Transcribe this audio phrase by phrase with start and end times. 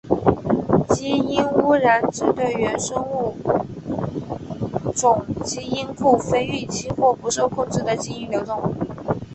[0.95, 3.35] 基因污染指对原生物
[4.95, 8.73] 种基因库非预期或不受控制的基因流动。